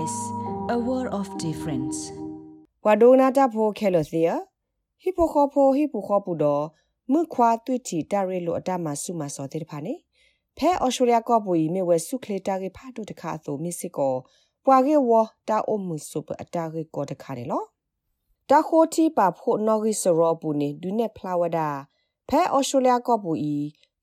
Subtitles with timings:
[0.00, 0.16] SBS
[0.74, 1.98] a world of difference
[2.84, 4.28] ဝါဒိုနာတာဖိုခဲလို့စီယ
[5.00, 6.64] ဟီပိုခေါဖိုဟီပိုခေါပူတော့
[7.12, 9.94] မြခွာတွေ့တီတာရဲလို့အတမဆုမစောတဲ့ဖာနေ
[10.56, 14.14] ဖဲအော်စတြေးလျကောပူဤမြဝဲဆုခလေတာကေဖာတို့တခါဆိုမစ်စစ်ကို
[14.66, 15.10] ပွာကေဝ
[15.48, 17.66] တာအုံမှုဆုပအတာကေကိုတခါတယ်လို့
[18.50, 21.68] တာခိုတီပါဖို့နော်ဂီစရောပူနေဒူနေဖလာဝဒါ
[22.28, 23.54] ဖဲအော်စတြေးလျကောပူဤ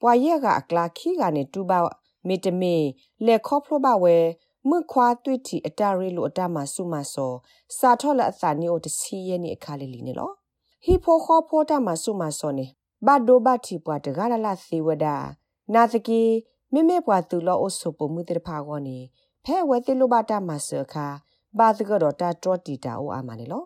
[0.02, 1.79] ပွာရက်ကအကလာခီကနေတူပါ
[2.27, 2.75] မီတမီ
[3.25, 4.17] လက်ခေါဖလိုပါဝဲ
[4.70, 7.34] မခွာတွေ့တီအတရဲလိုအတမှာစုမဆော
[7.77, 10.31] စာထောလက်အစာနေကိုတစီရဲ့နေအခါလေးလီနေလော
[10.84, 12.66] ဟီဖိုခေါ်ဖောတာမှာစုမဆောနေ
[13.05, 15.16] ဘတ်ဒိုဘတ်တီပွားတကရလာစီဝဒါ
[15.73, 16.21] နာစကီ
[16.73, 18.98] မိမေပွားသူလောအဆုပမှုတဖာကောနေ
[19.45, 21.07] ဖဲဝဲတိလိုဘတာမှာဆောခါ
[21.57, 23.63] ဘာသကတော့တာတော်တီတာအိုအာမနေလော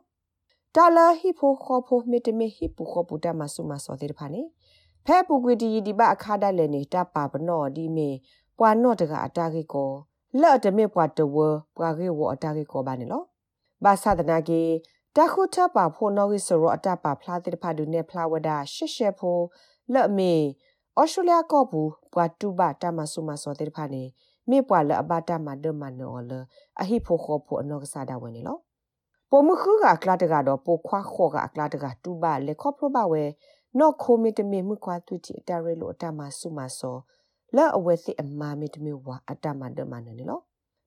[0.76, 4.42] တာလာဟီဖိုခေါ်ဖိုမီတမီဟီပူခေါ်ပူတာမှာစုမဆောတဲ့ဖာနေ
[5.06, 8.10] ဖဲပူကွေတီဒီဘအခါတက်လည်းနေတာပါပနော့ဒီမေ
[8.58, 9.92] ပွာနော့တကအတာကေကော
[10.40, 11.36] လော့တမေပွားတဝ
[11.78, 13.24] ပွားကေဝအတာကေကောပါနေလော
[13.84, 14.62] ဘာသာဒနာကေ
[15.16, 19.42] တခုထပါဖို့နော်ဝိစရောအတပါဖလားတဲ့ဖာဒုနေဖလားဝဒရှစ်ရှက်ဖို့
[19.94, 20.34] လော့မေ
[21.00, 24.04] ဩစတြေးလျကောဘူးပွားတူဘာတမဆုမစောတဲ့ဖာနေ
[24.50, 26.32] မေပွားလအဘတာမဒမနောလ
[26.82, 28.58] အဟိဖို့ခေါ်ဖို့အနောကစားတာဝင်နေလော
[29.30, 33.24] ပိုမခုကကလာတကတော့ပိုခွာခေါ်ကကလာတကတူဘာလေခေါပလိုပါဝဲ
[33.80, 36.98] နော်ခိုမီတမီမှုခွာတူတီတရဲလိုအတမဆုမစော
[37.57, 40.41] လာအဝဲစီအမာမီတမီဝါအတမဒမနနေလော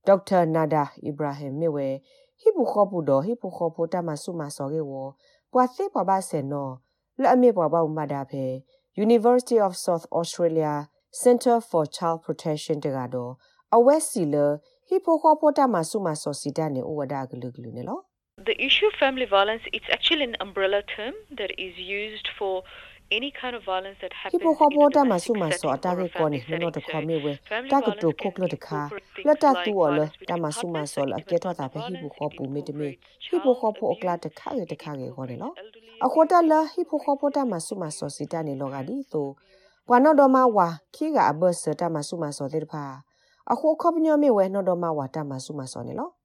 [0.08, 1.88] ဒေါက်တာနာဒါအီဘရာဟင်မြဝဲ
[2.40, 4.94] ဟိဘူခေါပူဒဟိဘူခေါပူတမဆုမစောကေဝ
[5.52, 6.70] ပွာစေပွားပါဆေနော
[7.22, 8.46] လာအမေပွားပါဥမဒါဖေ
[9.06, 10.74] University of South Australia
[11.24, 13.32] Center for Child Protection တကတော့
[13.76, 14.36] အဝဲစီလ
[14.88, 18.00] ဟိဖိုခေါပူတမဆုမစောစီတနေဥဝဒါဂလူဂလူနေလော
[18.50, 22.54] The issue of family violence it's actually an umbrella term that is used for
[23.17, 25.91] any kind of violence that happens Hipo kho bo ta ma su ma so ata
[25.99, 27.33] ge ko ni no to kho me we
[27.71, 28.83] ta ko to ko klo de kha
[29.27, 31.79] la ta tu o le ta ma su ma so la ke to ta phe
[31.89, 32.89] hipo kho pu me de me
[33.31, 35.51] hipo kho pho okla de kha ge de kha ge ko ne lo
[36.05, 38.55] a kho ta la hipo kho bo ta ma su ma so si ta ne
[38.61, 39.23] lo ga di so
[39.87, 42.45] bwa no do ma wa ki ga a bo se ta ma su ma so
[42.53, 42.85] de pha
[43.53, 45.83] a kho kho pnyo me we no do ma wa ta ma su ma so
[45.87, 46.24] ne lo မ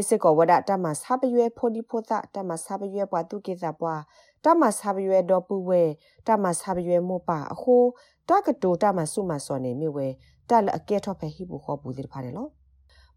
[0.00, 4.00] စ်စကောဝဒတမဆာပယွေဖိုဒီဖိုသတမဆာပယွေပွားတုကေဇာပွား
[4.44, 5.82] တမဆာပယွေဒေါ်ပူဝဲ
[6.26, 7.82] တမဆာပယွေမောပါအခို
[8.28, 10.06] တကတိုတမဆုမစောနေမြဝဲ
[10.50, 12.50] တလအကဲထော့ဖဲဟိဘူခေါ်ပူဒီဖာတယ်လို့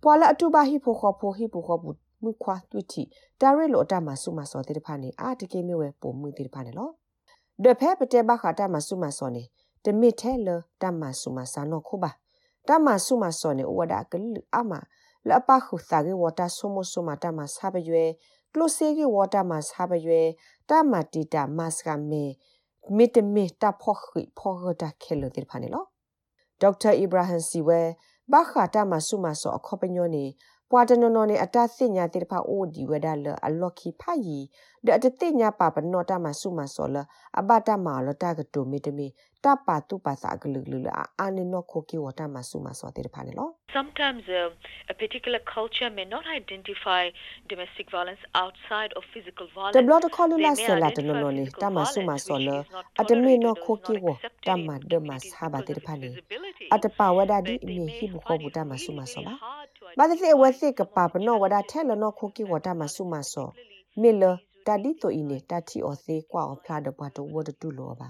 [0.03, 1.89] ပွာလအတူပါဟိဖိုခေါ်ဖိုဟိဘူခေါ်ပူ
[2.23, 3.03] မှုခွာတွတီ
[3.41, 6.91] တာရဲလိုတမဆုမစောတဲ့ဖာနေအာတကေမြဝဲပုံမှုဒီဖာတယ်လို့
[7.63, 9.43] ဒဖဲပတေဘခတာမဆုမစောနေ
[9.85, 10.49] တမစ်ထဲလ
[10.81, 12.11] တမဆုမဆာနောခုပါ
[12.67, 14.71] တမဆုမစောနေဝဒကလအမ
[15.29, 18.05] လပခုသာကေဝတာဆုမဆုမတာမဆာပယွေ
[18.53, 20.21] ကလိုစေကေဝတာမဆာပယွေ
[20.69, 22.23] တာမတီတာမစကမေ
[22.95, 25.85] မီတမီတာဖောခိဖောဂတာခဲလိုတိဖာနေလော
[26.61, 27.81] ဒေါက်တာအီဘရာဟမ်စီဝဲ
[28.31, 30.25] ဘာခတာမဆုမဆောအခေါပညောနေ
[30.71, 34.39] ပွာတနော်နော်နေအတသိညာတိဖာအိုဒီဝဒါလအလော်ခီဖာယီ
[34.85, 36.95] ဒအတသိညာပါပနောတာမဆုမဆောလ
[37.39, 39.07] အဘတာမာလတာကတိုမီတမီ
[39.43, 40.77] တပါတူပါစာကလူလူ
[41.19, 44.49] အာနေနောခိုကီဝတာမဆုမဆောတိဖာနေလော Sometimes uh,
[44.93, 47.01] a particular culture may not identify
[47.51, 49.75] domestic violence outside of physical violence.
[49.77, 52.55] The blood cholula sela de no ni tama suma sola
[52.99, 54.13] atami no khoki wo
[54.47, 56.09] tama de mas haba de phani
[56.75, 59.31] atapa wada di mi hi bu kho bu tama suma sola
[59.97, 63.19] ba de se wa se ka pa no wada thela no khoki wo tama suma
[63.31, 63.45] so
[64.01, 64.31] mi lo
[64.65, 67.39] ta di to ine ta thi o se kwa o phla de ba to wo
[67.47, 68.09] de tu lo ba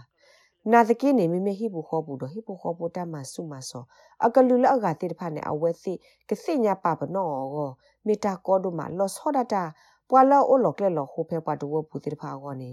[0.73, 3.83] နာသကိနေမိမိဟိဘူခောဘူးတော့ဟိဘူခောဘူးတမဆုမဆော
[4.25, 5.93] အကလူလအကတိတဖာနေအဝဲစီ
[6.29, 7.69] ကစိညာပပနောကို
[8.05, 9.63] မီတာကောဒုမလောဆောဒတာ
[10.09, 12.71] ပွာလောအိုလောကလေလောဟိုဖေပွားတူဝဘူးတိတဖာကောနေ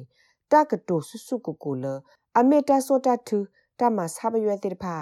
[0.52, 1.84] တကတူဆုဆုကူကူလ
[2.38, 3.38] အမေတာဆောတထူ
[3.80, 4.96] တမဆာဘရွေတိတဖာ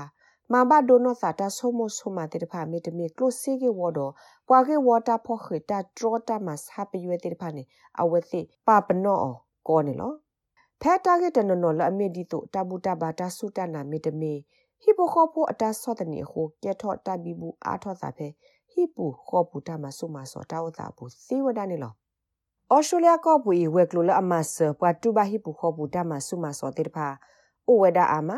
[0.52, 4.00] မဘာဒိုနောစာတာဆိုမိုဆိုမာတိတဖာမေတမီကလိုစီကေဝါဒ
[4.48, 7.62] ပွာကေဝါတာဖောခေတာဒရောတာမဆာဘရွေတိတဖာနေ
[8.00, 9.18] အဝဲစီပပနော
[9.68, 10.12] ကောနေလော
[10.80, 14.32] ဖဲတာဂက်တနနော်လအမေဒီတိုတဘူတာဘာတာဆုတနာမေတမေ
[14.82, 18.26] ဟိပိုခောပိုအတာဆော့တနီဟိုကဲထော့တဘီဘူးအာထော့စာဖဲ
[18.70, 21.92] ဟိပူခောပူတာမဆုမဆောတာဝတာဘူးစေဝဒနေလော
[22.72, 27.06] ဩစတြေးလျကောပူဤဝက်ကလိုလအမဆပွာတူဘာဟိပူခောပူတာမဆုမဆောတေတဖာ
[27.68, 28.30] အိုဝဒအာမ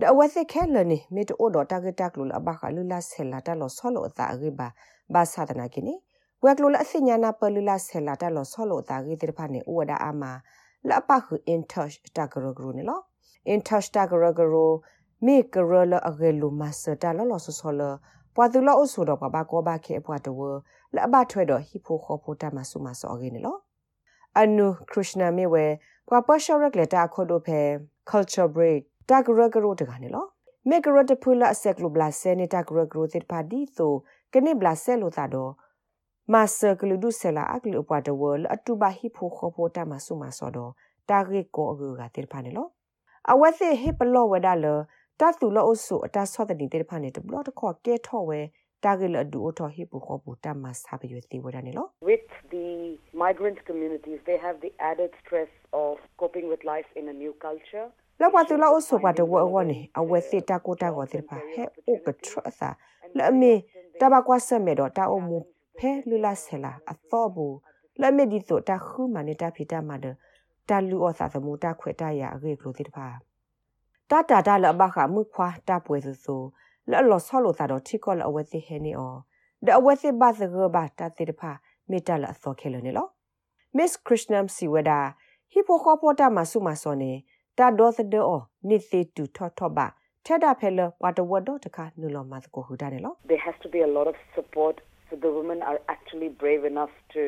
[0.00, 4.68] ဒအဝသခဲလနေမေတိုဒတာဂက်တက်လိုလဘခလူလာဆဲလာတလောဆောလောတာဂိဘာ
[5.14, 5.94] ဘာသာတနာကိနေ
[6.44, 10.22] ဝက်ကလိုလအစညာနာပလူလာဆဲလာတလောဆောလောတာဂိတေတဖာနေအိုဝဒအာမ
[10.88, 13.00] လပခု in touch တကရဂရနေလော
[13.52, 14.54] in touch တကရဂရ
[15.24, 17.80] မေကရလအဂေလူမစတာလလောဆဆလ
[18.34, 20.40] ပွာသူလောအဆူတော့ပပကောဘခေပွာတဝ
[20.94, 23.56] လအဘထွဲတော့ဟိဖိုခောဖိုတမဆုမဆောဂေနေလော
[24.40, 25.64] အနုခရစ်နာမေဝဲ
[26.08, 27.60] ပွာပရှရက်လက်တာခိုဒိုဖဲ
[28.10, 30.24] culture break တကရဂရတကနေလော
[30.68, 33.92] မေကရတဖူလာဆက်ကလူဘလာဆဲနေတာကရဂရသစ်ပါဒီဆို
[34.32, 35.52] ကနေဘလာဆဲလို့တာတော့
[36.32, 40.72] မာဆာကလူဒုဆလာအကလူပွားတဝလအတူပါဟိဖိုခေါ်ဖိုတာမဆုမဆောတော့
[41.10, 42.70] တာဂေကိုအကူကတေဖာနေလို့
[43.32, 44.66] အဝက်စစ်ဟိပလောဝဒါလ
[45.20, 48.40] တသူလောအဆုအတဆော့တဲ့တေဖာနေတဘလတခေါ်ကဲထော့ဝဲ
[48.84, 52.68] တာဂေလအဒူအထော်ဟိဖိုခေါ်ဖိုတာမဆာပရွေသေးဝဒါနေလို့ With the
[53.24, 55.52] migrant communities they have the added stress
[55.84, 57.88] of coping with life in a new culture
[58.20, 62.70] လောက်ပါသူလောက်အဆုပါတဝဲဝနေအဝက်စစ်တာကိုတာကိုတေဖာဟဲအိုကထရသာ
[63.18, 63.52] လဲ့မေ
[64.00, 65.38] တဘကွာဆမေတော့တာအမှု
[65.76, 67.56] ဖဲလူလာဆလာအသောဘူး
[68.00, 70.06] လဲ့မေဒီတော့တာခုမနေတာဖီတာမဒ
[70.68, 73.06] တာလူအသာသမူတာခွေတာရအကေကလိုတိတဖာ
[74.10, 76.36] တာတာတာလဘခမှုခွာတာပွဲစုစု
[76.90, 79.14] လဲ့လောဆောလို့သာတော့ထိကောလအဝဲစီဟဲနေအော
[79.66, 81.50] ဒအဝဲစီဘသဂဘတာတိတဖာ
[81.90, 83.06] မေတ္တလအသောခဲလနေလော
[83.76, 85.00] Miss Krishnam Siwada
[85.52, 86.14] ဟိပိုခေါ်ပေါ်
[87.58, 89.86] တာမဆုမစောနေတာဒေါသဒေအောနိသေတူထောထောဘာ
[90.24, 94.76] ထက်တာဖဲလဝါတဝဒတခါနူလောမတ်ကိုဟူတာနေလော there has to be a lot of support
[95.08, 97.22] so the women are actually brave enough to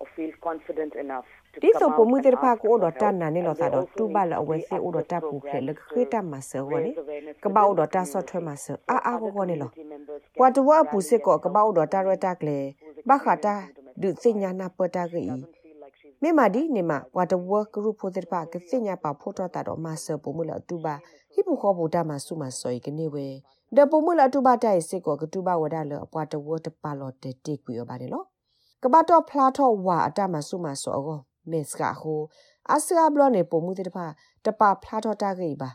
[0.00, 1.28] or feel confident enough
[1.62, 6.90] ဒီဆိုပမှုတဲ့ဖာကိုတော့တန်နာနေလို့သာတော့တူပါလအဝဲစေဦးတော့တပ်ပူဖဲလခေတမဆောဝနေ
[7.44, 9.72] ကပောက်တော့တဆော့ထွဲမဆောအာအာကိုကိုနေလို့
[10.38, 12.58] ကွာတဝပူစစ်ကောကပောက်တော့တရတက်လေ
[13.08, 13.54] ဘခတာ
[14.02, 15.24] ဒုစညာနာပတာဂီ
[16.22, 20.94] မေမာဒီနေမှာကွာတဝကရုဖိုတဲ့ဖာကစညာပါဖို့တော့တာတော့မဆောပမှုလတူပါ
[21.32, 23.26] ဟိပခောဘူတာမဆုမဆောဤကနေဝဲ
[23.76, 28.26] ဒပမှုလတူပါတိုင်စစ်ကောကတူပါဝဒါလအပွားတဝတပါလို့တေတိကွေရပါတယ်လို့
[28.82, 31.18] ကပတ်တော့ဖလာတော့ဝါအတမဆုမဆောအော
[31.50, 32.20] မစ်ကဟို
[32.72, 34.06] အစကဘလနေပုံမှုတဲ့တပါ
[34.46, 35.70] တပါဖလာတော့တာကြီးပါ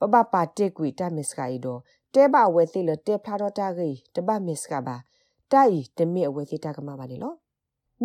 [0.00, 1.80] ပပပါတက်ကွေတမစ်ကဤတော့
[2.14, 4.96] တဲဘဝဲသိလတဲဖလာတော့တာကြီးတပမစ်ကပါ
[5.52, 7.36] တိုင်တမီအဝဲသိတာကမှာပါလေလို့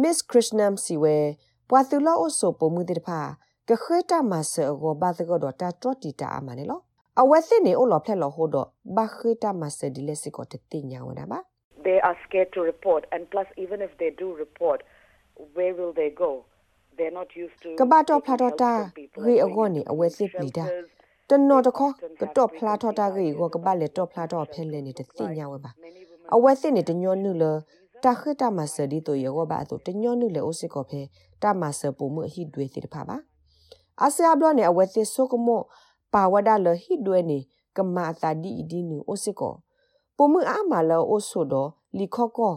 [0.01, 1.15] Miss Krishnam Siwe
[1.69, 3.19] ပွာသူလောအဆိုပုံမှုတဲ့တပါ
[3.69, 6.81] ကခွေတာမဆောကိုဘာတကတော့တာတော့တီတာအမနေလို့
[7.21, 11.39] အဝဲသိနေအိုလောဖလက်လောဟိုတော့ဘာခွေတာမဆဒီလက်စကိုတတိညာဝနာပါ
[11.85, 14.79] they are scared to report and plus even if they do report
[15.55, 16.31] where will they go
[17.79, 18.71] ကဘာတော့ဖလာတော့တာ
[19.25, 20.65] ဂေအကောနေအဝဲစစ်ပလီတာ
[21.29, 21.89] တနော်တခေါ
[22.21, 25.71] ကတော့ဖလာတော့တာဂေကိုကဘာလက်တော့ဖလာတော့ဖဲလဲနေတဲ့သိညာဝဲပါ
[26.35, 27.43] အဝဲစစ်နေတညောနုလ
[28.03, 31.01] တာခိတမဆဒီတိုယောဘာတော့တညောနုလေအိုစစ်ကောဖဲ
[31.43, 33.17] တမဆပူမှုဟိဒွေတိတဖာပါ
[34.01, 35.61] အာဆီယဘလနေအဝဲစစ်ဆိုကမော
[36.13, 37.39] ပါဝဒါလဟိဒွေနေ
[37.77, 39.53] ကမာတာဒီဒီနူအိုစစ်ကော
[40.15, 42.53] ပူမှုအာမလောအိုဆိုတော့လီခော့ကော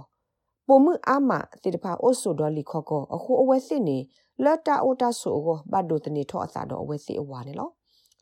[0.66, 1.30] ပုံမှုအာမ
[1.62, 3.98] တိတဖာအိုဆိုတော်လီခော့ကောအခုအဝဲစစ်နေ
[4.44, 7.70] လက်တာအိုတာဆိုကိုဘတ်ဒိုတနေထောအစာတော့အဝဲစီအဝါနေလော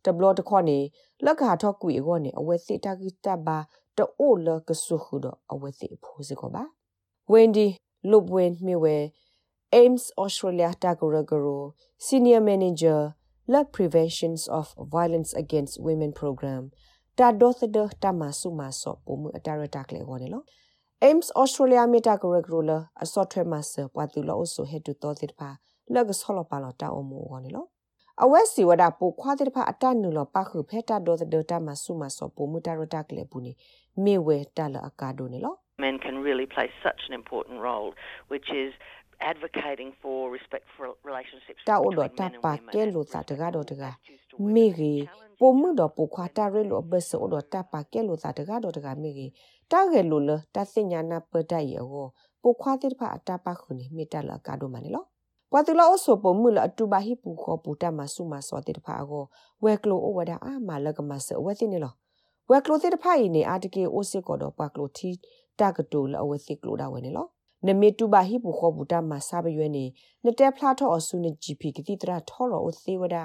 [0.05, 0.79] တဘလတခေါနေ
[1.25, 3.59] လက်ခါထောကွေကိုနေအဝဲစီတာကီတဘာ
[3.97, 6.64] တိုလကဆုခုတော့အဝဲစီဖိုးစကောပါ
[7.32, 7.66] ဝင်းဒီ
[8.10, 8.96] လုဘဝင်မြဝဲ
[9.78, 11.58] AIMS Australia Tagoragoro
[12.06, 13.00] Senior Manager
[13.52, 14.66] Love Preventions of
[14.96, 16.62] Violence Against Women Program
[17.19, 20.42] တာဒေါသဒတာမဆုမဆောပုံမှုအတာရတာကလေးဟောနေလော
[21.06, 22.62] AIMS Australia Meta Gregor
[23.02, 25.50] အစောထွဲမဆပွားတူလို့ဆိုဟက်တူတော်တဲ့ပါ
[25.94, 27.69] လကဆောလပါလတာအမောဝနေလို့
[28.22, 33.52] အဝဲစီဝဒပူခွာတဲ့ဖာအတနုလပခုဖက်တာဒေါ်ဒေတာမဆုမဆောပူမူတာရတာကလေပူနေ
[34.04, 37.88] မေဝဲတာလအကာဒိုနေလို့ men can really play such an important role
[38.32, 38.70] which is
[39.32, 43.94] advocating for respectful relationships တာအိုတော့တာပါကဲလို့တာတကားတော့တကား
[44.54, 45.02] မေကြီး
[45.40, 49.30] ပုံမှုတော့ပူခွာတာရဲလို့ဘက်ဆိုတော့တာပါကဲလို့တာတကားတော့တကားမေကြီး
[49.72, 52.06] တာရဲလို့လတာစညာနာပဒရဲ့ဟော
[52.42, 55.06] ပူခွာတဲ့ဖာအတာပါခုနေမေတာလကာဒိုမနေလို့
[55.52, 59.25] ကွာတူလောဆိုပုံမှုလအတူပါဟိပူခေါ်ပူတမဆုမစောတေတဖာကို
[59.64, 60.14] ဝဲကလိုအို
[62.50, 65.11] ဝဒအာမလကမဆဝဲတင်နေလောဝဲကလိုတေတဖာယနေအာတကေအိုစစ်ကောတော့ပါကလိုတီ
[65.61, 67.26] တာကတူလအဝဲစစ်ကလိုဒါဝဲနေလော
[67.67, 69.85] နမေတူပါဟိပူခေါ်ပူတမဆာပရွဲနေ
[70.25, 73.17] နတဲဖလာထောအဆုနေ GP ကတိတရာထောရောအိုသေးဝဒ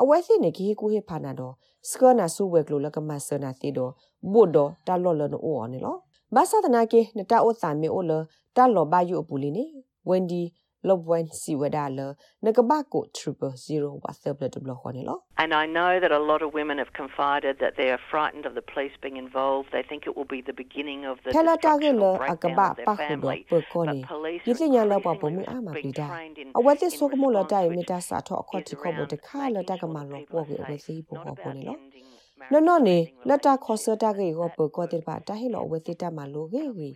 [0.00, 1.54] အဝဲစစ်နေကြီးကိုဟိဖာနာတော့
[1.88, 3.92] စကနာဆုဝဲကလိုလကမဆနာသေးတော့
[4.32, 5.96] ဘုဒ္ဓတာလော်လနိုအော်နေလော
[6.34, 8.12] ဘာသာတနာကေနတာအိုစာမေအိုလ
[8.56, 9.64] တာလော်ဘာယုအပူလီနေ
[10.08, 10.42] ဝင်ဒီ
[10.88, 12.00] လောဘဝန်စီဝဒါလ
[12.44, 18.02] နကဘကို000 WhatsApp လက်တဘလခေါ်နေလော And I know that a lot of women have confided that they are
[18.12, 19.66] frightened of the police being involved.
[19.76, 22.60] They think it will be the beginning of the ထလာတာကလ destruction or အက breakdown ဘ
[22.68, 23.40] of ပါ their ခုတော့ family.
[23.52, 27.82] ပကောနေ But police ဒီစညာလောက်ပါ are ပုံမအမ increasingly ပိတာ trained in- အဝတ်စ် in ဆိုကမိုလတိုင် response မီ
[27.84, 30.70] to တာစာတော့အခေါ် is ချခေါ်ဖို့တ around ခါလတက making မ sure လော that ပေါ် people ကို are
[30.70, 32.06] ဝစီ safe, ပေါ် not ပေါ် about နေလော ending
[32.52, 36.90] နော်နော်နေ marriages, လက်တာ ending ခေါ်စတာကေကိုပကောတဲ့ပါတာဟဲလောဝစီတမလိုကေဝီ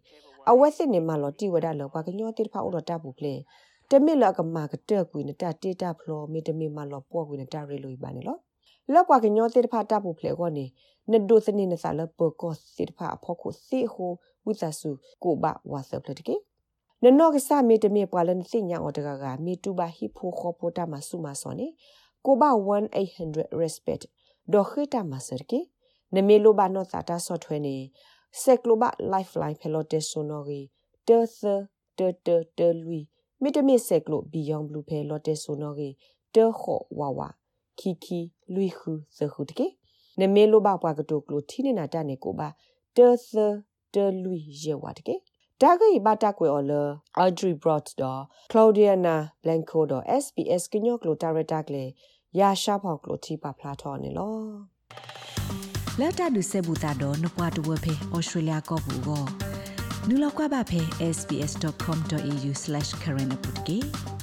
[0.51, 3.35] အဝတ်စစ်နေမလောတိဝဒလောပါကညောတိဖာဥတော်တပူဖလေ
[3.91, 8.39] တမစ်လကမာကတဲ့ကွေနတတေတာဖလောမီတမီမလောပေါ်ကွေနတရေလိုပါနေလော
[8.93, 10.65] လောက်ကွာကညောတိဖာတပူဖလေကောနေ
[11.11, 14.13] နဒုစနေနစာလပကောစစ်ဖာဖောခုစီဟို
[14.45, 14.91] ဝိသဆု
[15.23, 16.37] ကိုဘဝါဆပ်လတကေ
[17.03, 21.67] နနောကစမေတမေပွာလန်စိညာအော်တကကမေတူဘာဟိဖိုခေါပိုတာမဆုမစောနေ
[22.25, 22.43] ကိုဘ
[23.03, 24.03] 1800 respect
[24.53, 25.61] ဒေါခိတာမဆရကေ
[26.15, 27.77] နမေလိုဘာနောတာတာဆော့ထွဲနေ
[28.43, 30.61] ဆက်ကလိုဘ lifeline ဖဲလို့တေဆိုနော်ဂီ
[31.09, 31.43] တေသ
[31.99, 32.29] ဒတတ
[32.59, 33.01] တလူ
[33.43, 35.89] မီတမစ်ဆက်ကလို့ဘီယောင်ဘလူဖဲလော်တဲဆိုနော်ကေ
[36.35, 37.29] တခော့ဝါဝါ
[37.79, 38.21] ခီခီ
[38.55, 39.67] လူခုသခုတကေ
[40.21, 42.49] နမေလိုဘပွားကတိုကလို့ထီနေနာတနေကိုပါ
[42.97, 42.99] တ
[43.33, 43.37] သ
[43.95, 44.33] တလူ
[44.63, 45.15] ရေဝါတကေ
[45.61, 46.83] တာဂိဘတာကွေအော်လာ
[47.19, 48.21] အော်ဒရီဘရော့စ်တော့
[48.51, 51.85] ကလော်ဒီယာနာဘလန်ကိုတော့ SPS ကညောကလိုတာရတာကလေ
[52.39, 54.35] ရာရှာဖောက်ကလိုတီပါဖလာထော်နေလော
[56.01, 59.50] လက်တာဒုဆေဘူတာတော့နပွားတဝဖေဩစတြေးလျကောဘူးကော
[60.13, 60.81] နူလောက်ကွာပါဖေ
[61.17, 64.20] sbs.com.au/current update